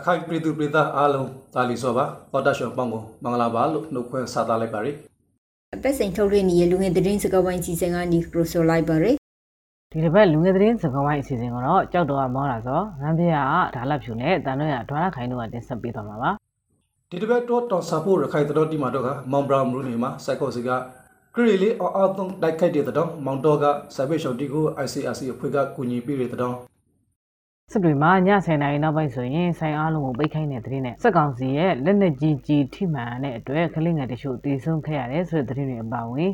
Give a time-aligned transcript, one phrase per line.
[0.00, 4.92] ရခိုင်ပြည်သူပြည်သားအားလုံးတာလီစောပါပေါ်တာရှောင်းပေါင်းကိုမင်္ဂလာပါလို့နှုတ်ခွန်းဆက်သလိုက်ပါရစေ
[5.76, 9.16] အပတ်စဉ်ထုတ်လွှင့်နေတဲ့လူငယ်သတင်းစကားဝိုင်းစီစဉ်ကနေပရိုဆိုလိုက်ပါရယ်
[9.92, 13.36] ဒီတစ်ပတ်လူငယ်သတင်းစကားဝိုင်းအစီအစဉ်ကတော့ကြောက်တော်ကမောင်းလာဆိုငန်းပြရ
[13.74, 16.30] ကဓာလဖြူနဲ့တန်ရွက်ရဒွါရခိုင်တို့ကတင်ဆက်ပေးသွားမှာပါ
[17.10, 20.70] ဒီတစ်ပတ်တော့တော်ဆာဖို့ရခိုင်တော်တီမာတော့ကမောင်ဘရာမရူနေမှာစိုက်ကောစီက
[21.34, 26.69] ခရီလီအော်အော်တုံတိုက်ခိုက်တဲ့တော့မောင်တော့ကဆာဘေရှောင်းတီကို ICRC အဖွဲ့ကကူညီပေးတဲ့တော့
[27.72, 36.30] စစ်တွေမှာည10နာရီနောက်ပိုင်းဆိုရင်ဆိုင်အားလုံးကိုပိတ်ခိုင်းတဲ့သတင်းနဲ့စက်ကောင်စီရဲ့လက်နက်ကြီးကြီးထိမှန်တဲ့အတွက်ကလင်းငယ်တချို့တည်ဆုံခဲ့ရတယ်ဆိုတဲ့သတင်းတွေအပါအဝင်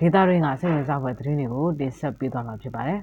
[0.00, 3.00] ဒေတာတွေကစိတ်ဝင်စားဖွယ်သတင်းတွေကိုတင်ဆက်ပေးသွားမှာဖြစ်ပါတယ်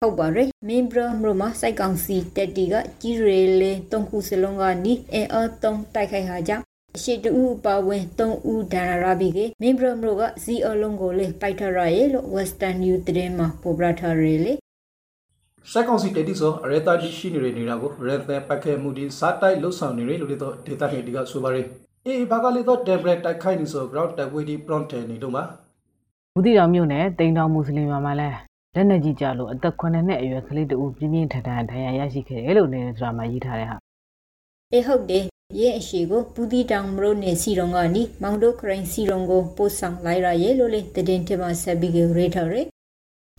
[0.00, 6.64] ဟုတ်ပါရယ်မင်းဘရမရမစိုက်ကောင်စီတက်တီကကြီးရဲလေတုံခုစလုံးကနီအဲအတုံတိုက်ခိုက်ဟာကြောင့်
[6.96, 7.30] အရှိတူ
[7.64, 14.54] ပါဝင်3ဦးဒါရရာဘီကမင်းဘရမရကဇီအလုံးကိုလေပိုက်ထရရဲလို့ Western New သတင်းမှာပေါ်ပြထားရလေ
[15.68, 21.66] စိုက်ကောင်စီတက်တီဆိုအရတာတီရှိနေတဲ့နေတာကိုရတဲ့ပတ်ခဲမှုဒီစားတိုက်လှုပ်ဆောင်နေရလို့တော့ဒေတာဟေဒီကဆိုပါရယ်
[22.06, 25.44] အေးဘာကလေးတော့ tablet တိုက်ခိုက်နေဆို ground tablet ဒီ prompt နေတော့မှာ
[26.34, 28.36] ဘူးတီတော်မြို့နယ်တိန်တော်မွတ်စလင်များမှာလည်း
[28.74, 33.76] လက်နက်ကြီးကြလို့အသက်9နှစ်အရွယ်ကလေးတဦးပြင်းပြင်းထန်ထန်ဒဏ်ရာရရှိခဲ့တယ်လို့နေဆိုတာမှာရေးထားတဲ့ဟာ
[34.72, 35.24] အေဟုတ်တယ်
[35.60, 42.66] ရဲ့အရှိကိုပူတီတောင်မရိုနေစီရုံကနီမောင်တို့ခရိုင်စီရုံကိုပို့ဆောင်လိုက်ရရဲ့လို့လေသတင်းထမဆက်ပြီးရေထားရယ်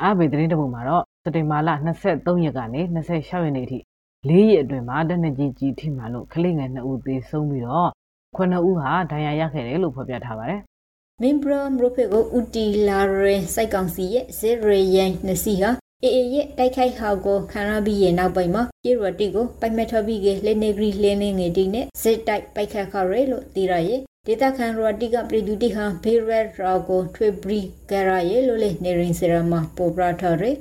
[0.01, 1.69] အားပေသတင်းတစ်ပုဒ်မှာတော့ စက်တင်ဘာလ
[2.05, 3.79] 23ရက်ကနေ26ရက်နေ့ထိ
[4.29, 7.89] ၄ရက်အတွင်းမှာတက်နေကြီးကြီးထိမှန်လို့ကလေးငယ်2ဦးသေဆုံးပြီးတော့
[8.37, 10.61] 9ဦးဟာဒဏ်ရာရခဲ့တယ်လို့ဖော်ပြထားပါတယ်
[11.21, 15.71] မင်ဘရမရိုဖေကိုဥတီလာရဲစိုက်ကောင်စီရဲ့ဇေရေယန်နစီဟာ
[16.03, 27.59] အေအေရဲ့တိုက်ခိုက်ဟာကိုခံရပြီးရဲ့နောက်ပိုင်းမှာပြေရတီကိုပိုက်မက်ထဘီကလေနေဂရီလင်းနေငယ်တီနဲ့ဇက်တိုက်ပိုက်ခတ်ခရဲလို့သိရရဲ့ဒေတာခန်ရတီကပြည်သူတီဟာဘေရဲရာကိုထွေဘရီ
[27.89, 30.51] ဂရရဲ့လို့လေနေရင်စရမပေါ်ပရာထရဲ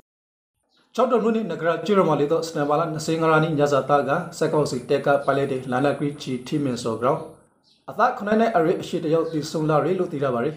[0.95, 7.21] ကျောက်တော်မြို့နယ်နဂရကျွရမလေးတော့စနဘာလာ20ငရာနီညဇာတာကစိုက်ကောစီတက်ကပါလက်တဲ့လာနာဂရီချီတီမင်ဆို ground
[7.91, 10.55] အသက်ခုနှစ်နဲ့အရအရှိတယောက်ဒီဆုံလာရလို့သိရပါတယ်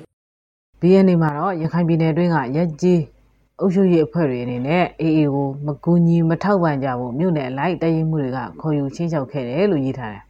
[0.81, 3.01] ဒီရက်နေ့မှာတော့ရခိုင်ပြည်နယ်အတွင်းကရက်ကြီး
[3.59, 10.21] အုပ်ချုပ်ရေးအဖွဲ့တွေအနေနဲ့အေအေကိုမကူညီမထောက်ပံ့ကြဘူးမြို့နယ်အလိုက်တည်ရင်မှုတွေကခေါ်ယူချင်းချောက်ခဲ့တယ်လို့ရေးထားတယ်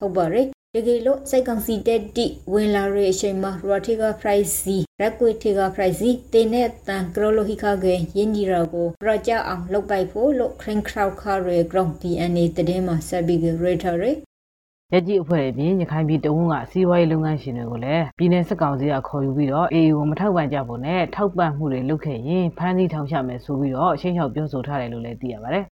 [0.00, 0.44] ဟုတ်ပါရဲ့
[0.76, 14.10] တကယ်လို့စိုက်ကောင်စီတက်တီဝင်လာရဲ့အချိန်မှာရတီကပရိုက်စီရက်ကွေတီကပရိုက်စီတင်းနဲ့တန်ကရလိုဟီခါကယင်းကြီးရာကိုပရကြအောင်လုပ်ပိုက်ဖို့လို့ခရင်ခရောက်ခါရဲ ground DNA တည်င်းမှာဆက်ပြီးရေထားရဲ
[14.92, 25.64] ရက်ကြီးအဖွဲ့တွေပြင်ရခိုင်ပြည်တဝန်းကစီးပွားရေးလုပ်ငန်းရှင်တွေကိုလည်းပြည်내စစ်ကောင်စီကခေါ်ယူပြီးတော့အေအေကိုမထောက်ပံ့ကြဖို့နဲ့ထောက်ပံ့မှုတွေလုပ်ခဲ့ရင်ဖမ်းဆီးထောင်ချမယ်ဆိုပြီးတော့အချင်းချောက်ပြောဆိုထားတယ်လို့လည်းသိရပါတယ်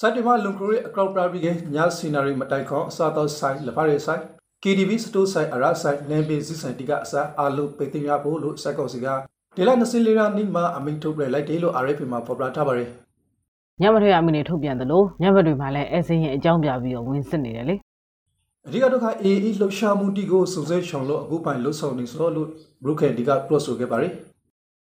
[0.00, 4.22] စိုက်တမလုံခရီအကောက်ပရာဘီကညစီနာရီမတိုင်ခေါအစားတော့ဆိုင်လဖရဲဆိုင်
[4.62, 9.06] KDB စတိုးဆိုင်အရာဆိုင်နေဘေစစ်ဆိုင်တီကအစားအလုံးပေတင်ရဖို့လို့စိုက်ကောစီက
[9.56, 12.88] ဒီလ24လနိမအမိန်ထုတ်ပြလိုက်တယ်လို့ RFP မှာဖော်ပြထားပါတယ်
[13.80, 17.74] ညမထွေအမိနေထုတ်ပြန်တယ်လို့ညဘက်တွေမှာလည်းအဲစင်းရဲ့အကြောင်းပြပြီးတော့ဝင်စစ်နေတယ်လေ
[18.66, 22.48] အဓိကတော့က AE လှူရှာမှုတီကိုစုံစဲရှောင်လို့အခုပိုင်လှုပ်ဆောင်နေဆိုလို့
[22.84, 24.12] ဘရုခဲဒီက cross ဆိုခဲ့ပါတယ်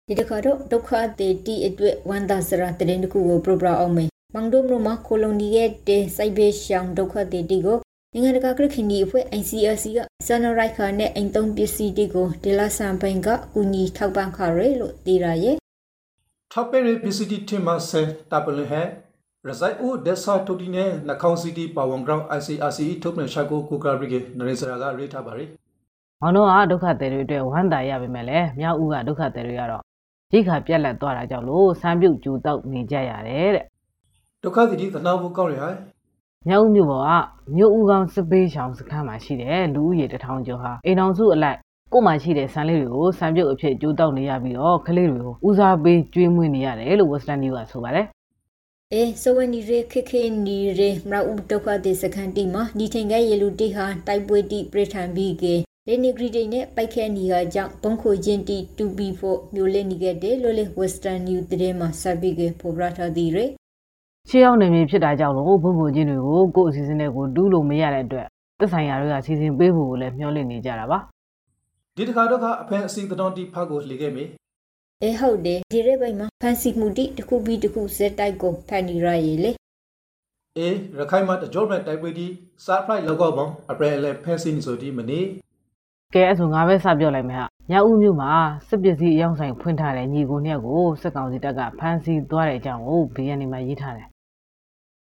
[0.08, 7.78] ဒီတခါတော့ဒုက္ခတေတီအတွက်ဝန်တာစရာတရင်တခုကိုပရိုပရာအောင်မယ် မန်ဒိုမရမကိုလိုနီရဲ့တေစိုက်ဘေးရှောင်းဒုက္ခတေတီကို
[8.14, 15.56] နိုင်ငံတကာကရခင်ဒီအဖွဲ့ ICRC ကစနရိုက်ခါနဲ့အိမ်သုံးပစ္စည်းတွေကိုဒေလာဆန်ဘန်ကအကူအညီထောက်ပံ့ခရဲလို့သိရရဲ့
[16.54, 18.82] ထောက်ပရ PCT တင်မဆန်တပ်ပလဟဲ
[19.48, 25.48] ရဇိုက်ဦးဒက်ဆာတိုတီနဲ့နခေါင်စီတီပါဝန်ဂရောင်း ICRC ထုတ်ပြန်ချက်ကိုကိုကဘရီကနရေစရာကရေးထားပါတယ်။
[26.22, 29.84] မောင်တို့ကဒုက္ခသည်တွေအတွက်ဝမ်းသာရပါမယ်လေ။မြောက်ဦးကဒုက္ခသည်တွေကတော့
[30.34, 33.66] ရိခါပြက်လက်သွားတာကြောင့်လို့စံပြုတ်ကျူတောက်နေကြရတယ်တဲ့
[34.44, 35.76] ဒုက္ခသတိသနာဖို့ကောင်းရဟဲ့။
[36.48, 37.12] မြောက်ဦးမြို့ပေါ်က
[37.56, 41.58] မြို့ဦးကောင်စပေးရှောင်စခန်းမှာရှိတဲ့လူဦးရေတစ်ထောင်ကျော်ဟာအိမ်အောင်စုအလိုက်
[41.94, 48.06] ကို့မှာရှိတဲ့ဆန်လေးတွေကိုစံပြုတ်အဖြစ်ကျူတောက်နေရပြီးတော့ကလေးတွေကိုဦးစားပေးကျွေးမွေးနေရတယ်လို့ Western News ကဆိုပါတယ်။
[48.94, 55.56] အေစဝနီရေခခေနီရေမရာဥဒုက္ခတေစခန်တီမှာဒီချိန်ကရေလူတီဟာတိုက်ပွဲတီပရထန်ဘီကေ
[55.88, 59.22] လေနီဂရီတေနဲ့ပိုက်ခဲနီဟာကြောင့်ဘုံခိုချင်းတီ 2B4
[59.54, 63.46] မျိုးလက်နေခဲ့တယ်လို့လေ Western New တဲ့မှာစဘီကေပေါ်ပရာထာဒီရေ
[64.30, 68.28] ရှေးရောက်နေပြီဖြစ်တာကြောင့်လို့ဘုံဘုံချင်းတွေကိုကိုယ့်အစီအစဉ်နဲ့ကိုတူးလို့မရတဲ့အတွက်
[68.60, 71.00] သက်ဆိုင်ရာတွေကစီစဉ်ပေးဖို့ကိုလည်းမျှော်လင့်နေကြတာပါ
[71.98, 74.24] ဒီတခါတော့ကအဖန်အစီတတော်တီဖတ်ကိုလှေခဲ့မိ
[75.04, 79.52] အေဟုတ်တယ်ဒီရဲဘိုင်မှာဖန်စီမှုတီတစ်ခုပြီးတစ်ခုစက်တိုက်ကိုဖန်နီရရေလေ
[80.58, 82.28] အေးရခိုင်မှာတကြောမဲ့တိုက်ပွဲတီ
[82.66, 85.26] စားဖလိုက်လောက်ကောက်ပေါင်းအပရလေဖန်စီနီဆိုဒီမနေ့
[86.14, 88.32] ကဲအဲ့ဆိုငါပဲစပြောလိုက်မယ်ဟာညဦးမြို့မှာ
[88.68, 94.08] စစ်ပစ္စည်းအယောင်ဆိုင်ဖွင့်ထားတဲ့ညီကိုနှစ်ယောက်ကိုစစ်ကောင်စီတပ်ကဖမ်းဆီးသွားတဲ့အကြောင်းကို BN မှာရေးထားတယ်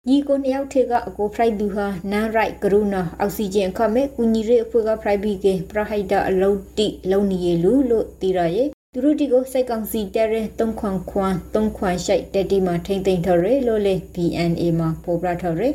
[0.07, 15.69] ညီကိုနှစ်ယောက်ထေကအကိုဖရိုက်သူဟာနန်ရိုက်ကရုဏာအောက်ဆီဂျင်အခမဲ့ကူညီရေးအဖွဲ့ကဖရိုက်ဘီကေပရဟိုက်တာအလုံးတိလုံနေရလူလို့တီရရဲ့သူတို့ဒီကိုစိုက်ကောင်စီတဲရဲ3ခွန်ခွန်3ခွန်ရှိုက်တက်တီမှာထိမ့်သိမ့်ထော်ရဲလို့လေ BNA မှာပို့ပြထော်ရဲ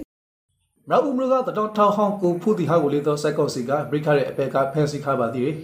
[0.89, 5.57] မြောက်ဦးမြို့ကတတော်ထောင်ဟောင်းကိုဖူးတီဟာကိုလေးသောစိုက်ကောက်စီကဘရိခရဲ့အပက်ကဖန်စီခါပါသေးတယ်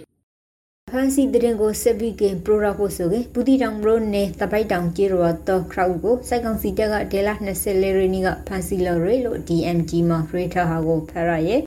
[0.93, 11.61] ဖန်စီတဲ့ကိုဆက်ပြီးကပရိုရာဖို့ဆိုကပူတီတောင်ဘရိုနဲ့တပိုက်တောင်ကျေရောတော့ခရောက်ကိုစိုက်ကောင်စီတက်ကဒေလာ24ရီနီကဖန်စီလော်ရဲလို့ DMG မှာရေထားဟာကိုဖရရဲ့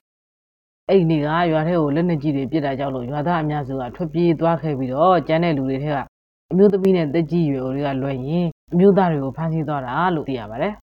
[0.89, 5.99] အဲ့ဒီနေ့ကရွာထဲကိုလက်နက်ကြီးတွေပစ်တာကြောင့်လို့ရွာသားအများစုကထွက်ပြေးသွားခဲ့ပြီးတော့ကျန်တဲ့လူတွေထဲက
[6.53, 10.75] အမျိုးသမီးနဲ့တက်ကြီးရွယ်အိုတွေကလွယ်ရင်အမျိုးသားတွေကိုဖမ်းဆီးသွားတာလို့သိရပါတယ်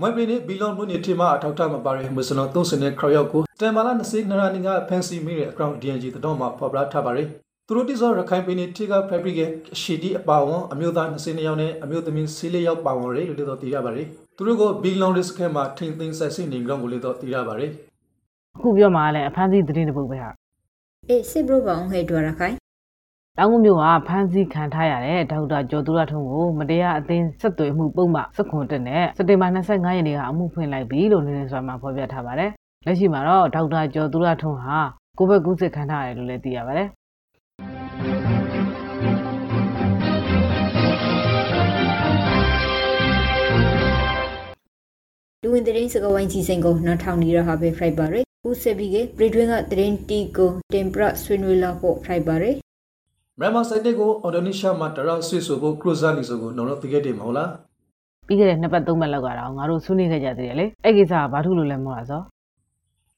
[0.00, 7.28] မွေပင်းနဲ့ဘီလွန်မြို့နယ်ထမအထောက်ထားမပါတဲ့မွ슬လုံး30နဲ့ခရောက်ရောက်ကိုတန်မာလာ20နရာနီကဖန်စီမိတဲ့အကောင့် DNG တတော်မှာဖော်ပြထားပါတယ်
[7.66, 9.50] သူတို့တိစောရခိုင်ပြည်နယ်ထိကဖက်ဘရစ်ရဲ့
[9.80, 14.06] ရှီဒီအပါဝန်အမျိုးသား20ယောက်နဲ့အမျိုးသမီး14ယောက်ပါဝင်တယ်လို့လည်းတော့သိရပါတယ်
[14.36, 17.70] သူတို့ကိုဘီလွန်ရစ်ခဲမှာထိမ့်သိမ်းဆက်စစ်နေကြကိုလည်းတော့သိရပါတယ်
[18.56, 20.30] အခုပြောမှလည်းအဖမ်းဆီးသတင်းတစ်ပုဒ်ပဲဟာ
[21.08, 22.54] အေးစစ်ဘရိုဘောင်ဟဲဒွာရခိုင်
[23.38, 32.50] တောင်ကုန်မြို့ကဖမ်းဆီးခံထားရတဲ့ဒေါက်တာကျော်သူရထုံးကိုမတရားအသင်းဆက်သွယ်မှုပုံမှစခွန်တက်နဲ့စက်တင်ဘာ25ရက်နေ့ကအမှုဖွင့်လိုက်ပြီလို့နေနေစွာမှာဖော်ပြထားပါတယ်
[32.86, 34.78] လက်ရှိမှာတော့ဒေါက်တာကျော်သူရထုံးဟာ
[35.18, 36.88] ကိုဘက်ကူးစစ်ခံထားရတယ်လို့လည်းသိရပါတယ်
[45.42, 52.56] လူဝင်တဲ့စကဝိုင်းစီစဉ်ကိုနောက်ထောင်နေရဟာပဲဖရိုက်ပါရယ်ဦးဆက်ပြီးကပရီတွင်းကတရင်တီကိုတင်ပရဆွေးနွေးလာဖို့ဖရိုက်ပါရယ်
[53.40, 57.50] မြန်မာစိုက်တဲ့ကိုအင်ဒိုနီးရှားမှာတရဆွေဆိုဖို့ခရူဇာလီဆိုကိုနော်တော့သိခဲ့တယ်မဟုတ်လား
[58.26, 62.22] ပြီးခဲ့တဲ့နှစ်ပတ်သုံးပတ်လောက်ကတော့ငါတို့ဆွေးနွေးခဲ့ကြသေးတယ်လေအဲ့ကိစ္စကဘာထူလို့လဲမဟုတ်လားဆို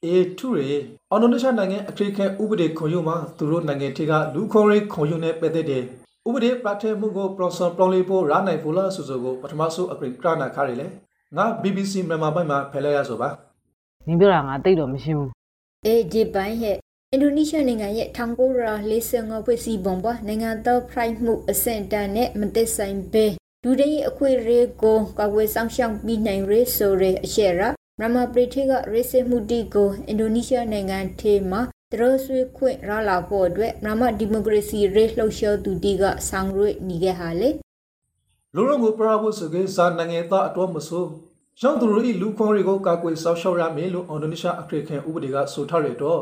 [0.04, 0.78] အေထူရေ
[1.10, 5.82] အင်ဒိုနီးရှားနိုင်ငံအခရိခဲဥပဒေခွန်ယုမှာသူတို့နိုင်ငံထိကလူခေါ်ရေးခွန်ယုနဲ့ပတ်သက်တဲ့
[6.28, 10.86] ဥပဒေပြဋ္ဌာန်းမှုကိုပရော်ဆန်ပလောင်လေးဖို့ရနိုင်ဖို့လားဆိုဆိုကိုပထမဆုံးအပရင်ကရနာခါရလေ
[11.36, 13.28] ငါ BBC မြန်မာပိုင်းမှာဖယ်လိုက်ရဆိုပါ
[14.06, 15.30] နင်ပြောတာငါတိတ်တော့မရှိဘူး
[15.86, 16.76] အေဒီပိုင်းဟဲ့
[17.12, 23.26] အင်ဒိုနီးရှားနိုင်ငံရဲ့1945ဖွဲ့စည်းပုံပါနိုင်ငံတော်ဖရိုက်မှုအဆင့်တန်းနဲ့မသက်ဆိုင်ဘဲ
[23.64, 27.62] လူတွေရဲ့အခွင့်အရေးကိုကာကွယ်ဆောင်ရှောက်ပြီးနိုင်ရေးဆိုတဲ့အချက်ရ
[27.98, 31.60] မြန်မာပြည်ထေကရေးစစ်မှုတီကိုအင်ဒိုနီးရှားနိုင်ငံထဲမှာ
[31.92, 37.50] တရဆွေခွင့်ရလာဖို့အတွက်မြန်မာဒီမိုကရေစီရေးလှုပ်ရှားသူတီကဆောင်ရွက်နေခဲ့ဟာလေ
[38.54, 41.08] လူရုံကိုပရာဖို့ဆိုကေဇာနိုင်ငံသားအတော်မဆိုး
[41.62, 46.20] ရောင်းသူတို့ဤလူခေါ်ရေးကိုကာကွယ်ဆောက်ရှောက်ရမယ်လို့အင်ဒိုနီးရှားအခရိခဲဥပဒေကဆိုထားရတော့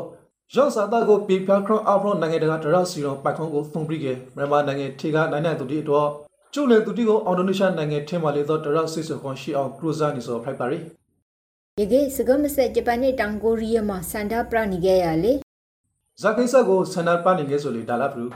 [0.55, 4.05] ရောင်းစာသားကိုပြပြခရအဖရနိုင်ငံတကာတရစီရောပိုက်ခွန်ကိုသုံးပြီးက
[4.35, 6.09] မြန်မာနိုင်ငံထိကနိုင်နိုင်သူတီတော့
[6.53, 10.79] ကျုပ်လေသူတီကိုအင်ဒိုနီးရှားနိုင်ငံထဲမှာလေတော့တရစစ်စခွန်ရှိအောင်ခရူဇာနီဆိုဖိုက်ပါရီ
[11.79, 15.33] ယကေစကမဆက်ဂျပန်နဲ့တောင်ကိုရီးယားမှာစန္ဒပရနေခဲ့ရလေ
[16.21, 18.29] ဇာကိစ္စကိုဆန္ဒပနေငယ်ဆိုလေဒါလာဘူး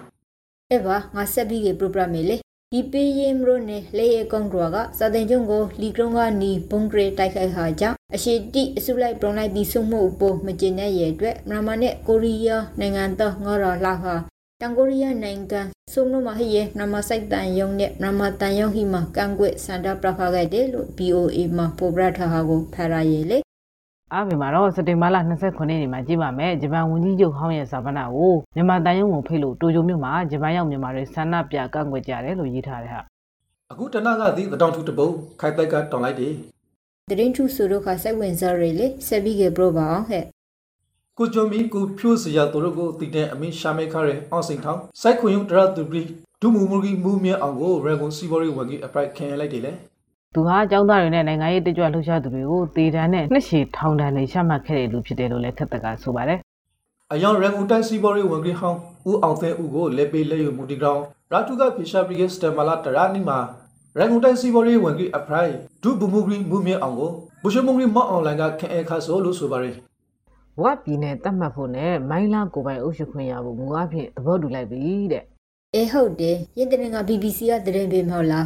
[0.70, 2.36] အဲ့ပါငါဆက်ပြီးကပရိုဂရမ်မေလေ
[2.76, 14.16] ဒီပေးရင်မလို့နဲ့လေရကောင်ကွာကစာတင်ကျုံကိုလီကရုံကနီဘုံဂရေတိုက်ခိုက်ဟာကြောင့်အရှိတိအစုလိုက်ပရုံလိုက်ပြီးဆုံးမှုအပေါ်မကျင်တဲ့ရဲ့အတွက်မြန်မာနဲ့ကိုရီးယားနိုင်ငံတော်ငေါ်ရလာဟာ
[14.62, 15.62] တန်ကိုရီးယားနိုင်ငံ
[15.94, 23.40] စုံလို့မဟရဲ့မြန်မာစိုက်တန်ယုံနဲ့မြန်မာတန်ယုံဟိမှာကန့်ကွက်စန္ဒပြဖခဲ့တယ်လို့ BOA မှာပေါ်ပြထားဟာကိုဖရရဲလေ
[24.14, 33.02] အားပြင်မှာတော့စက်တင်ဘာလ29ရက်နေ့မှာကြည့်ပါမယ်ဂျပန်ဝန်ကြီးချုပ်ဟောင်းရဲ့စာပနာကိုမြန်မာတန်ယုံကိုဖိတ်လို့တိုကျိုမြို့မှာဂျပန်ရောက်မြန်မာတွေဆန္ဒပြကန့်ကွက်ကြတယ်လို့ရေးထားတယ်ဟာ
[33.72, 36.34] အခုတနကသည်တတောင်ထူတပုတ်ခိုက်တိုက်ကတောင်းလိုက်တယ်
[37.10, 40.24] တရင်ထူဆိုတော့ခစိုက်ဝင်စားရလေဆက်ပြီးကပရိုပါအောင်ဟဲ့
[41.18, 46.08] ကိုဂျုံမီကိုဖြိုးစရာတို့ကိုတည်တဲ့အမင်းရှာမဲခါရဲအောင်စိန်ထောင်းစိုက်ခွင်ယုံတရသူပြီး
[46.42, 49.74] ဒုမူမူကြီးမူမြအောင်ကိုရေဂွန်စီဘော်ရီဝန်ကြီးအပရိုက်ခင်ရလိုက်တယ်လေ
[50.36, 56.40] သူဟာအကြောင်းသားတွေနဲ့နိုင်ငံရေးတကြွလှုပ်ရှားသူတွေကိုတေတန်းနဲ့နှစ်ရှည်ထောင်ဒဏ်တွေချမှတ်ခဲ့တဲ့လူဖြစ်တယ်လို့လည်းခက်တက်ကဆိုပါတယ်
[57.14, 61.00] အယောင်ရန်ကုန်တိုင်းစီဘော်ရီဝန်ကြီးဟောင်းဦးအောင်သိန်းဦးကိုလက်ပေးလက်ယူမူတီကောင်
[61.32, 63.40] ရာတူကဖေရှာပရီဂက်စတမလာတရာနီမှာ
[63.98, 67.10] ရန်ကုန်တိုင်းစီဘော်ရီဝန်ကြီးအပရိုက်ဒုဘမူကြီးမူမြအောင်ကို
[67.42, 69.76] ဘူရှမုံကြီးမော့အွန်လိုင်းကခင်အခါဆိုလို့ဆိုပါတယ်
[70.62, 75.24] ဝတ်ပြည်နယ်တတ်မှတ်ဖို့နဲ့မိုင်းလာကိုပိုင်အုပ်ချုပ်ခွင့်ရဖို့မူအဖြစ်သဘောတူလိုက်ပြီတဲ့
[75.76, 78.46] အေးဟုတ်တယ်ရင်တရင်က BBC ကတရင်ပေးမဟုတ်လား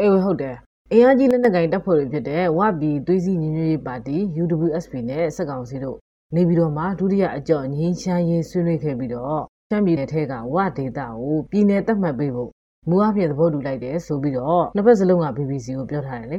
[0.00, 0.56] အေးဟုတ်တယ်
[0.92, 5.98] အင်အားကြီးလက်နက်ကိုင်တပ်ဖွဲ့တွေဖြစ်တဲ့ဝပြည်သွေးစည်းညီညွတ်ရေးပါတီ UWSP နဲ့စက်ကောင်စီတို့
[6.34, 12.50] နေပြည်တော်မှာဒုတိယအကြော့ငင်းချမ်းရေးဆွေးနွေးခဲ့ပြီးတော့ချမ်းပြည်နယ်ထဲကဝဒေတာကိုပြည်နယ်တတ်မှတ်ပေးဖို့
[12.88, 16.38] မူအဖြစ်သဘောတူလိုက်တယ်ဆိုပြီးတော့နှစ်ဖက်စလုံးက BBC ကိုပြောထားတယ်လေ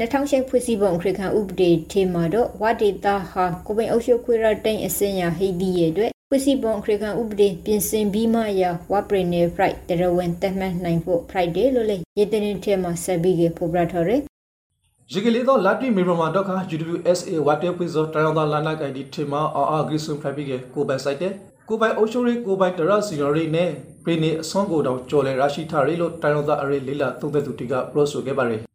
[0.00, 8.62] 2000ဖွဲ့စည်းပုံအခရိခံဥပဒေထဲမှာတော့ဝဒေတာဟာကိုပိန်အုပ်ချုပ်ခွေရတိန်အစင်ရဟိဒီရဲ့အတွက် ဖွဲ့စည်းပုံအခရိခံဥပဒေပြင်ဆင်ပြီးမှရ
[8.92, 14.20] ဝပရိနေဖရိုက်တရဝန်တက်မှတ်နိုင်ဖို့ Friday လို့လေရတဲ့နေ့ထဲမှာဆက်ပြီးကပို့ပြထားတယ်
[15.12, 21.32] ရေကလေးတော့လာတိမီရမတော့ခါ UWSA ဝတ်တေပွေဇောတရန်ဒါလာနာကိုင်ဒီထေမာအာအာဂရိဆွန်ဖက်ပြီးကကိုပိုင်ဆိုင်တဲ့
[21.68, 23.70] ကိုပိုင်အိုရှိုရီကိုပိုင်တရစီရရီနဲ့
[24.04, 28.71] ပြည်နေအစွန်ကိုတောင်ကြော်လဲရရှိထားရီလို့တရန်ဒါအရေးလေးလာသုံးသက်သူတီကပရော့ဆိုခဲ့ပါရယ်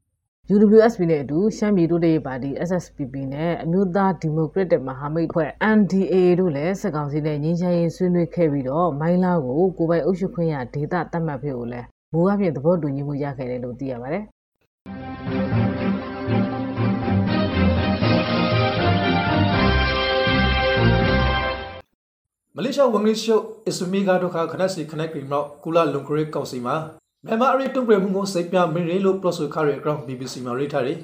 [0.53, 14.23] UWSP နဲ့အတူရှမ်းပြည်တိုးတက်ရေးပါတီ SSPP နဲ့အမျိုးသားဒီမိုကရက်တစ်မဟာမိတ်ဖွဲ့ NDA တို့လည်းစက်ကောင်စီနဲ့ငင်းချရေးဆွေးနွေးခဲ့ပြီးတော့မိုင်းလာကိုကိုပိုင်အုပ်ချုပ်ခွင့်ရဒေသတတ်မှတ်ဖို့ကိုလည်းမူအပြင်သဘောတူညီမှုရခဲ့တယ်လို့သိရပါတယ်
[22.55, 26.77] မလေးရှားဝန်ကြီးချုပ်အစ္စမီဂါဒိုခါခနက်စီခနက်ကရီမောက်ကူလာလွန်ကရီကောင်စီမှာ
[27.25, 30.97] မြန်မာအရေးတုံ့ပြန်မှုကိုစိတ်ပြမင်းရီလို့ပြောဆိုခရရဲ့ ground BBC မှာရေးထားတယ်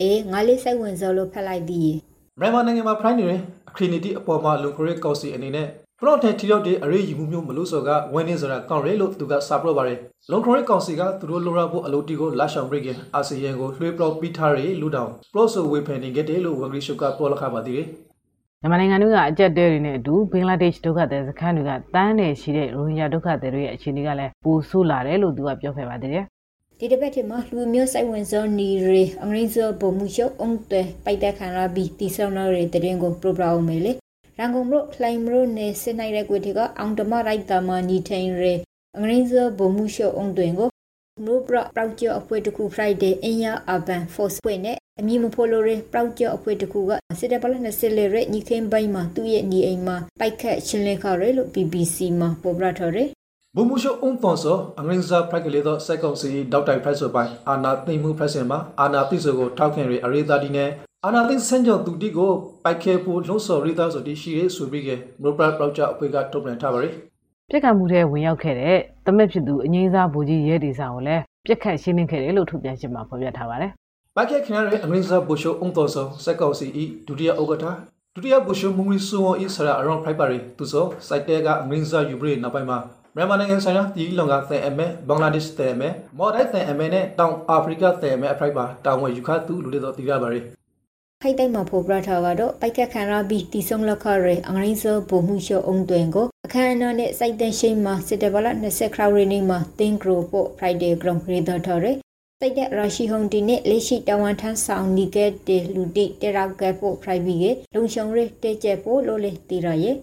[0.00, 1.92] အေးငါလေးစိတ်ဝင်စားလို့ဖက်လိုက်ပြီး
[2.40, 5.66] မြန်မာနိုင်ငံမှာဖိုင်းနေတဲ့အခရီနီတီအပေါ်မှာလွန်ကရီကောင်စီအနေနဲ့
[6.00, 9.98] ပရော့တဲ့ထီရောက်တဲ့အရေးယူမှုမျိုးမလို့ဆိုကဝန်နေဆိုတာကောင်းရဲလို့သူကစာပြတော့ပါတယ်
[10.30, 17.88] လွန်ကရီကောင်စီကသူတို့လိုရဖို့အလုပ်တီကိုလာရှောင်ပြခင်အာဆီယံကိုလွှဲပြောပြီးထားရဲလူတောင်ပရော့ဆိုဝေဖန်နေခဲ့တယ်လို့ဝန်ကြီးချုပ်ကပြောလခပါသေးတယ်
[18.62, 26.24] မြန်မာနိုင်ငံတို့ကအကြက်တဲတွေနဲ့အတူဘင်္ဂလားဒေ့ရှ်ဒုက္ခသည်စခန်းတွေကတန်းနေရှိတဲ့ရိုဟင်ဂျာဒုက္ခသည်တွေရဲ့အခြေအနေကလည်းပိုဆိုးလာတယ်လို့သူကပြောခဲ့ပါသေးတယ်
[26.78, 28.86] ဒီတစ်ပတ်ထဲမှာလူမျိုးစိတ်ဝင်စားနေရ
[29.20, 33.92] အင်္ဂလိပ်စပုံမှုရှုပ်အောင်တဲ့ပိုက်တဲ့ခံရပြီးတီဆောင်ရတဲ့တဲ့ရင်ကိုပရိုဂရမ်မယ်လေ
[34.38, 40.71] ရန်ကုန်မြို့လှိုင်မြို့နယ်စစ်နိုင်တဲ့ကွေတီကအောင်တမရိုက်တာမနီထိုင်ရအင်္ဂလိပ်စပုံမှုရှုပ်အောင်တွင်ကို
[41.26, 53.08] မြို့ပရပရောက်ကျော်အဖွဲ့တစ်ခု Friday အင်ယာ Urban Force ဖွဲ့နဲ့အမည်မဖော်လို့ရပရောက်ကျော်အဖွဲ့တစ်ခုကစစ်တပ်ပလက်နဲ့စစ်လေရညီခင်းပိုင်းမှာသူ့ရဲ့ညီအိမ်မှာပိုက်ခတ်ရှင်းလင်းခရလို့ BBC မှာပေါ်ပြထားတယ်
[53.56, 60.70] ဘုံမှုရှုအုံသွန်စောအင်္ဂလိပ်စာဖက်ကလေးသောစက်ကောင်စီဒေါက်တိုင်ဖက်ဆိုပိုင်းအာနာသိမ့်မှုဖက်စင်မှာအာနာသိဆိုကိုထောက်ခံရအရေးသားဒီနဲ့
[61.04, 62.32] အာနာသိစံကြောင့်သူတိကို
[62.64, 64.90] ပိုက်ခဲဖို့လှုံ့ဆော်ရေးသားဆိုတည်ရှိရဲဆိုပြီးက
[65.22, 66.94] မရိုပရာပရောက်ချအဖွဲ့ကထုတ်ပြန်ထားပါရယ်
[67.50, 73.70] ပြစ်ခတ်မှုတွေဝင်ရောက်ခဲ့တဲ့တမက်ဖြစ်သူအငိမ့်စားဘူကြီးရဲဒီစာကိုလည်းပြစ်ခတ်ရှင်းလင်းခဲ့တယ်လို့ထုတ်ပြန်ရှင်းမှာဖော်ပြထားပါတယ်
[74.16, 77.64] ပိုက်ခဲခင်ရတဲ့အင်္ဂလိပ်စာဘူရှုအုံသွန်စောစက်ကောင်စီဤဒုတိယဥက္ကဋ္ဌ
[78.14, 82.78] ဒုတိယဘူရှုမူမီဆူဝဤဆရာအရွန်ဖိုက်ပါရီသူစောစိုက်တဲကအင်္ဂလိပ်စာယူဘရီနောက်ပိုင်းမှာ
[83.16, 90.44] မြန်မာနိုင်ငံဆိုင်ရာတီလုံကသင်အမဲဘင်္ဂလားဒေ့ရှ်သင်အမဲမော်ဒိုက်သင်အမဲနဲ့တောင်အာဖရိကသင်အမဲအဖရိုက်ပါတာဝန်ယူခသူလူတွေတော့တည်ရပါရယ်
[91.24, 101.92] ခိုက်တိုက်မှာဖော်ပြထားကတော့ပိုက်ကက်ခံရပြီးတီဆုံလက်ခရဲအင်္ဂလိပ်စာပုံမှုရှုံအောင်တွင်ကိုအခမ်းအနားနဲ့စိုက်တဲ့ရှိမှာစစ်တဘလ20ခရရီနေမှာတင်ဂရိုပို့ Friday Ground ရေတော်ထော်ရဲ
[102.40, 109.96] စိုက်တဲ့ရရှိဟုန်တီနဲ့လက်ရှိတဝန်ထမ်းဆောင်နီကက်တေလူတီတေရောက်ကပို့ Friday ကလုံရှုံရဲတဲကျက်ပို့လို့လေတီရရဲ့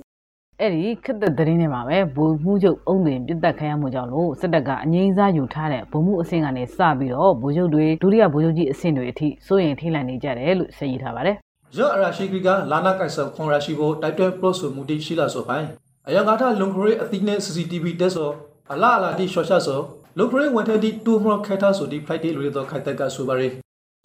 [0.61, 11.35] အဲ့ဒီခက်တဲ့သတင်းထဲမှာပဲဗိုလ်မှုချုပ်အုံတွင်ပြစ်တက်ခံရမှုကြောင့်လို့စစ်တပ်ကအငိမ့်စားယူထားတဲ့ဗိုလ်မှုအဆင့်ကနေစပြီးတော့ဗိုလ်ချုပ်တွေဒုတိယဗိုလ်ချုပ်ကြီးအဆင့်တွေအထိစိုးရင်ထိလန့်နေကြတယ်လို့ဆက်ရေးထားပါတယ်
[11.77, 15.67] ရော့အရာရှိကကလာနာကိုက်ဆောခွန်ရာရှိဖို့တိုက်တွန်းပလို့ဆိုမှုတိရှိလာဆိုပိုင်း
[16.07, 18.29] အယောင်ကာထလုံခရဲအတိနဲ့ CCTV တက်ဆို
[18.71, 19.79] အလားအလာတိရှော့ချဆို
[20.17, 23.51] လုံခရဲဝန်ထက်တိတူမခက်တာဆိုဒီ flight တွေလိုတော့ခိုက်တက်ကဆိုပါရယ်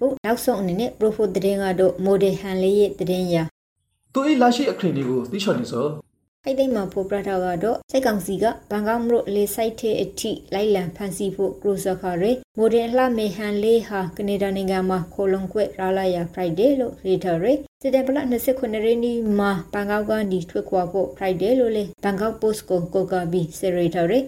[0.00, 3.42] ဟုတ်နောက်ဆုံးအနေနဲ့ Profo တရင်ကတော့ Model Han လေးရဲ့တရင်ရာ
[4.12, 6.13] သူဤလာရှိအခရင်တွေကိုသိချော်နေဆိုို
[6.50, 24.18] က်တိတ်မှာဖော်ပြထားကတော့စိတ်ကောင်စီကဘန်ကောက်မြို့လေစိုက်တဲ့အထိလိုက်လံဖန်ဆီးဖို့ကရိုဆာခါရဲမိုဒယ်လှမေဟန်လေးဟာကနေဒါနိုင်ငံမှာခိုလုံကွက်ရလာရ Friday လို့ရေးထားရဲစစ်တပလ29ရက်နေ့မှာဘန်ကောက်ကနေထွက်ခွာဖို့ Friday လို့လေဘန်ကောက် Post ကိုကိုကဘီစရီထားရဲ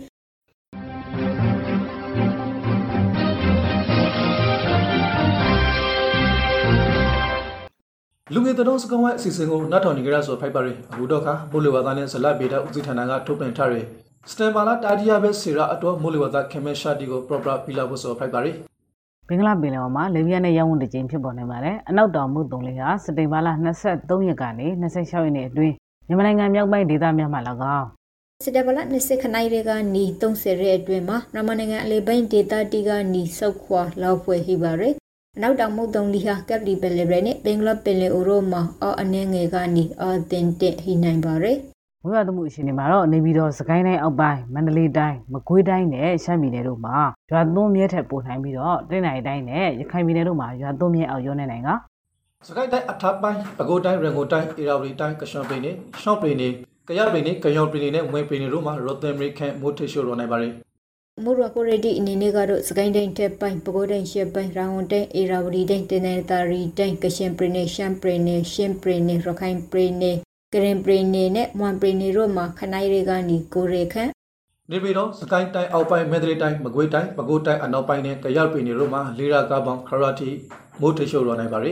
[8.35, 13.85] လူငယ်တော်စကောင်းဝဲအစီအစဉ်ကိုနောက်ထောင်နေကြရဆိုဖိုက်ပါရယ်အခုတော့ခါမိုးလေဝသနဲ့ဇလပေတာဦးစီးဌာနကထုတ်ပြန်ထားရယ်
[14.30, 18.56] စတန်ပါလာတာဒီယာဘဲစီရာအတော်မိုးလေဝသခင်မဲရှာတီကို proper ပြလာဖို့ဆိုဖိုက်ပါရယ်
[19.28, 23.49] ဘင်္ဂလားပင်လယ်ပေါ်မှာလေဗီးယားနဲ့ရောင်းဝန်တစ်ကြိမ်ဖြစ်ပေါ်နေပါတယ်အနောက်တောင်မှုတုံလေးဟာစက်တင်ဘာလ
[23.87, 25.75] 23ရက်ကနေ26ရက်နေ့အတွင်း
[26.09, 27.40] မြန်မာနိုင်ငံမြောက်ပိုင်းဒေသများမှာ၎
[27.76, 27.87] င်း
[28.45, 34.95] စစ်တပလ20ခနိုင်တွေကနီ30ရက်အတွင်းမှာမြန်မာနိုင်ငံအလေပိုင်းဒေတာတီကနီစောက်ခွာလောက်ဖွဲ့ဟိပါရယ်
[35.38, 41.59] အနောက်တောင်မုတ်တုံလီဟာကပ်လီပယ်လီဘရနဲ့ဘင်္ဂလားပင်လယ်အိုရိုမှာအော်အနေငယ်ကနေအော်တင်တက်ဟိနိုင်ပါရယ်
[42.05, 46.97] ဝိဝါဒမှုအရှင်တွေမှာတော့နေပြည်တော်စကိုင်းတိုင်းအောက်ပိုင်းမန္တလေးတိုင်းမကွေးတိုင်းနဲ့ရှမ်းပြည်နယ်တို့မှာ
[47.31, 51.69] ရွာသွန်းမြဲထက်ပိုနိုင်ပြီးတော့တိုင်းနိုင်တိုင်းနဲ့ရခိုင်ပြည်နယ်တို့မှာရွာသွန်းမြဲအောင်ရောနေနိုင်က
[52.49, 55.71] စကိုင်းတိုင်းအထပ်ပိုင်းပဲခူးတိုင်းရန်ကုန်တိုင်းအေရာဝတီတိုင်းကရှောင်းပင်နေ
[56.02, 56.49] ရှောင်းပင်နေ
[56.88, 60.52] ကရပင်နေကယောင်ပင်နေနဲ့ဝင်းပင်နေတို့မှာရော့သမ်ရီခန့်မိုးထရှိုးရောနိုင်ပါရယ်
[61.25, 70.12] မူရကိုရဒီအနေနဲ့ကတော့စကိုင်းတိုင်းတက်ပိုင်းပကိုးတိုင်းရှက်ပိုင်းရောင်ဝန်တိုင်းအေရာဝတီတိုင်းတင်နေတာရီတိုင်းကရှင်ပရနေရှမ်ပရနေရှင်းပရနေရခိုင်ပရနေ
[70.54, 74.11] ကရင်ပရနေနဲ့မွန်ပရနေတို့မှာခနိုင်တွေကနေကိုရေခန့်
[74.70, 80.30] နေပြည်တော်စကိုင်းတိုင်းအောက်ပိုင်းမန္တလေးတိုင်းမကွေးတိုင်းပဲခူးတိုင်းအနောက်ပိုင်းနဲ့ကရပင်နေတို့မှာလေရာကားပေါင်းခရတီ
[80.80, 81.66] မိုးထရှိုးရောနိုင်ပါရ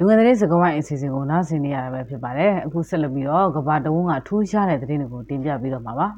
[0.00, 6.08] လူငယ်တဲ့စကားဝိုင်းအစီအစဉ်ကိုနားဆင်နေရတာပဲဖြစ်ပါတယ်အခုဆက်လက်ပြီးတော့ကဘာတဝန်းကထူးခြားတဲ့သတင်းတွေကိုတင်ပြပြီးတော့မှာပါ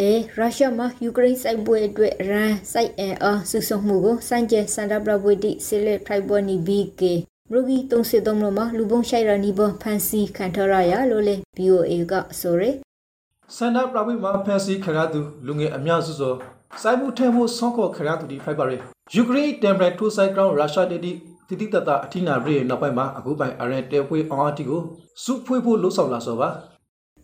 [0.00, 7.14] အဲရုရှားမှာယူကရိန်းစိုက်ပွဲအတွက်ရန်စိုက်အန်အားစုဆုံမှုကိုစန့်ကျဲစန္ဒပရပွေတိဆီလက်ထိုက်ပေါ်နီဘီကေ
[7.50, 12.74] မရဂီ33လို့မှာလူပုံရှိုက်ရနီဘဖန်စီခံထရရလို့လေ BOA ကဆိုရယ်
[13.56, 16.32] စန္ဒပရဝိမှာဖန်စီခရသူလူငယ်အများစုစွာ
[16.82, 18.76] စိုက်မှုထဲမှုဆွန်ခေါ်ခရသူဒီဖိုက်ပါရီ
[19.14, 21.12] ယူကရိန်းတမ်ပရက်ထိုဆိုင်ကောင်ရုရှားတီတီ
[21.48, 24.80] တိတိတတအထိနာပြည်နောက်ပိုင်းမှာအခုပိုင်အရန်တဲဖွေးအောင်အတီကို
[25.24, 26.48] စုဖွေးဖို့လှုပ်ဆောင်လာဆိုပါ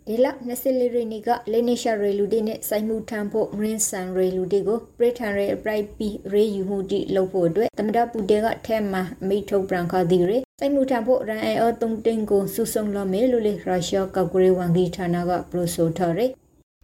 [0.08, 0.26] ဒီလ
[0.58, 16.26] 24ရက်နေ့ကလေနေရှာရေလူတွေနဲ့စိုက်မှုထမ်းဖို့မရင်းဆန်ရေလူတွေကိုပရိထန်ရေပရိုက်ပီရေယူမှုတိလုပ်ဖို့အတွက်သမဒပူတေကထဲမှာအမိထုတ်ပရန်ခါဒီရေစိုက်မှုထမ်းဖို့ရန်အေအောတုံတင်ကိုစုဆုံလမဲလို့လေရုရှားကောက်ကရေးဝန်ကြီးဌာနကပရိုဆိုထားရေ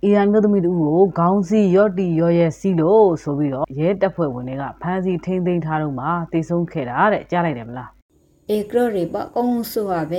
[0.04, 7.90] အီရန်မျိုးသမီးတို့ကိုခေါင်းစည်းရော့တီရော့ရဲစီးလို့ဆိုပြီးတော့ရဲတပ်ဖွဲ့ဝင်တွေကဖမ်းဆီးထိန်းသိမ်းထားတော့မှတိတ်ဆုံးခဲ့တာတဲ့ကြားလိုက်တယ်မလား
[8.50, 10.18] အေကရရေပအုံးဆိုပါပဲ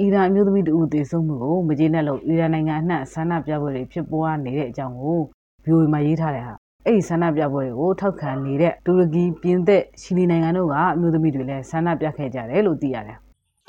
[0.00, 5.18] အီရန်မျိုးသမီးတို့တိတ်ဆုံးမှုကိုမကျေနပ်လို့အီရန်နိုင်ငံအနှံ့ဆန္ဒပြပွဲတွေဖြစ်ပွားနေတဲ့အကြောင်းကို
[5.64, 6.54] VOA မှာရေးထားတယ်ဟာ
[6.84, 13.18] အဲ့ဒီဆန္ဒပြပွဲတွေကိုထောက်ခံနေတဲ့တူရကီပြင်သစ်ရှီလီနိုင်ငံတို့ကအမျိုးသမီးတွေလည်းဆန္ဒပြခဲ့ကြတယ်လို့သိရတယ်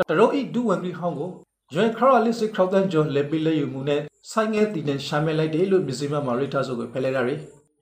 [0.09, 1.29] တရုတ်ဤဒူဝန်ဂရီဟောင်းကို
[1.75, 7.35] ရွန်ခရလစ်စစ်ခရောက်တန်ဂျွန်လေပီလေယူမှုနဲ့ ဆိုင်ငယ်တီနဲ့ရှာမဲလိုက်တယ်လို့မြစီမမာရီတာဆိုကိုဖယ်လိုက်တာရီ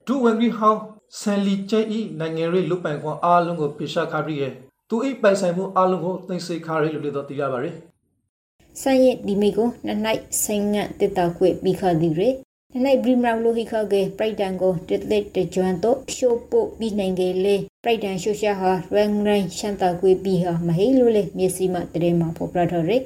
[0.06, 0.80] ဒူဝန်ဂရီဟောင်း
[1.20, 4.52] ဆန်လီကျဲဤနိုင်ငံရေးလူပိုင်ခွန်အားလုံးကိုဖိရှာခါပြီးရဲ့
[4.90, 7.70] သူဤပိုင်ဆိုင်မှုအားလုံးကိုသိသိခါရီလို့လည်းတော့သိရပါရီ
[8.82, 12.28] ဆိုင်ရဲ့ဒီမီကိုနနိုင်ဆိုင်ငတ်တက်တာခွေပြီးခါဒီရေ
[12.74, 22.96] နနိုင်ဘရီမရာလိုဟီခါကေပရိုက်တန်ကိုတက်တက်တကြွန်တော့ရှိုးပို့ပြီးနိုင်ကေလေပရိုက်တန်ရှိုရှာဟာရန်ရိုင်းရှန်တာခွေပြီးဟာမဟေးလိုလေမျက်စိမှတရေမှာဖော်ပြထားရေ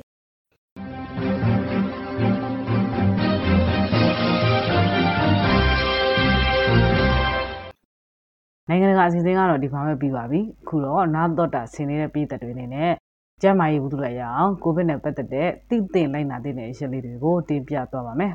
[8.72, 12.92] နိုင်ငံတကာအစီအစဉ်ကတော့ဒီမှာပဲပြီးပါပြီအခုတော့နာတော့တာဆင်နေတဲ့ပြည်သက်တွေအနေနဲ့
[13.42, 18.32] ကျန်းမာရေးဘူးတူလိုက်ရအောင်ကိုဗစ်နဲ့ပတ်သက်တဲ့တိတိလိုက်နာတဲ့အချက်လေးတွေကိုတင်ပြသွားပါမယ်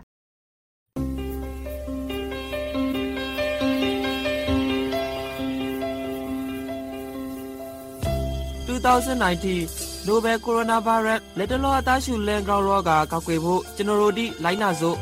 [8.76, 14.98] 2019 Nobel Coronavirus လက်တလောအသားရှူလန်ကောက်ရောဂါကောက်ွယ်ဖို့ကျွန်တော်တို့ဒီလိုင်းနာစို့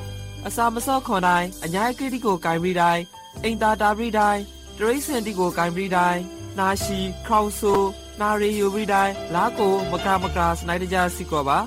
[0.47, 3.03] အစာမစော့ခွန်တိုင်းအညာကိတိကိုဂိုင်ပြီးတိုင်း
[3.43, 4.41] အိမ်သာတာပြီးတိုင်း
[4.77, 6.21] တရိစင်တီကိုဂိုင်ပြီးတိုင်း
[6.59, 7.73] နာရှိခေါင်ဆူ
[8.21, 11.59] နာရီယူပြီးတိုင်းလာကိုမကမကစနိုက်တကြစီကောပါ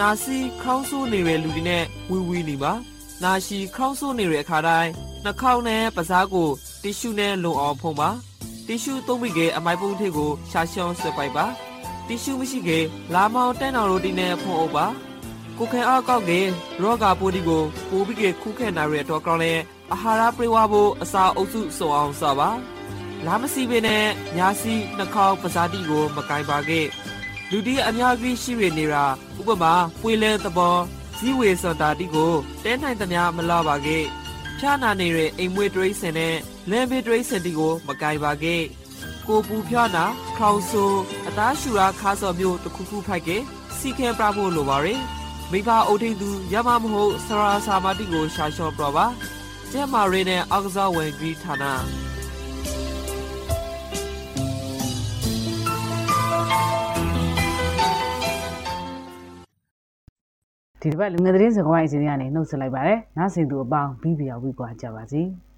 [0.00, 2.72] နာစီခေါင်းဆူနေတဲ့လူတွေနဲ့ဝီဝီနေပါ
[3.22, 4.90] နာရှိခေါင်းဆူနေတဲ့အခါတိုင်း
[5.24, 6.48] နှာခေါင်းနဲ့ပါးစားကို
[6.82, 8.10] တီရှူနဲ့လုံအောင်ဖုံးပါ
[8.66, 11.46] တီရှူသုံးပြီးကအမိုက်ပုံးထည့်ကိုရှာရှောင်းဆွဲပိုက်ပါ
[12.06, 12.78] တီရှူမရှိကေ
[13.14, 14.86] လာမောင်တန်းတော်ရိုတီနဲ့ဖုံးအုပ်ပါ
[15.58, 16.40] ကိုခဲအားကောက်ကေ
[16.82, 19.52] ရောဂါပိုးဒီကိုပိုးပြီးကေခုခဲနာရတဲ့တော့ကောင်းလဲ
[19.92, 22.50] အာဟာရပြေဝဖို့အစာအုပ်စုစုံအောင်စပါ
[23.26, 26.80] လာမစီပင်နဲ့ညာစီနှာခေါင်းပဇာတိကို မကင်ပါကေ
[27.50, 29.04] လူတီအများကြီးရှိရနေတာ
[29.38, 30.76] ဥပမာပွေလဲသဘော
[31.18, 32.32] ဇီဝေစတာတိကို
[32.64, 33.98] တဲနိုင်သမျှမလာပါကေ
[34.58, 36.36] ဖြာနာနေတဲ့အိမ်မွေးတရိစင်နဲ့
[36.70, 38.56] လမ်းဘေးတရိစင်တီကို မကင်ပါကေ
[39.26, 40.04] ကိုပူဖြာနာ
[40.38, 40.84] ခေါင်ဆူ
[41.28, 43.38] အသားရှူရာခါစော်မျိုးတစ်ခုခုဖိုက်ကေ
[43.78, 45.00] စီခဲပြဖို့လိုပါရယ်
[45.50, 49.06] မိဘအုပ်ထိန်သူရမမဟုတ်ဆရာစာမတိကိုရှာလျှော့ပြပါ
[49.74, 51.64] ကျဲမာရီနဲ့အောက်ကစားဝင်ဂရီဌာန
[60.80, 65.22] ဒီတစ်ပတ်လူငယ်သတင်းစကားဝိုင်းအစီအစဉ်ကနေနှုတ်ဆက်လိုက်ပါတယ်နားဆင်သူအပေါင်းပြီးပြောက်ပြီးကွာကြပါစီ။